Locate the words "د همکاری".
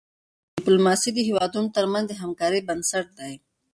2.07-2.59